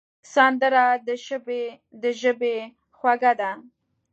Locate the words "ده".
3.39-3.51